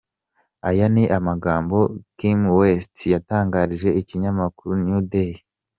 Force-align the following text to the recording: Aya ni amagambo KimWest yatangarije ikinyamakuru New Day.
Aya 0.69 0.85
ni 0.93 1.03
amagambo 1.17 1.77
KimWest 2.17 2.95
yatangarije 3.15 3.89
ikinyamakuru 4.01 4.71
New 4.85 5.01
Day. 5.11 5.33